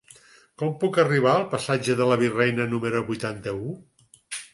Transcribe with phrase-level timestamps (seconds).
[0.59, 3.69] Com puc arribar al passatge de la Virreina número vuitanta-u?